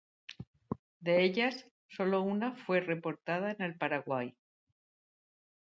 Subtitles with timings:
[0.99, 4.35] De ellas solo una fue reportada en el Paraguay.